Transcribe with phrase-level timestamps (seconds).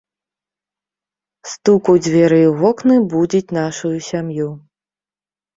[1.51, 4.49] Стук у дзверы і ў вокны будзіць нашую сям'ю.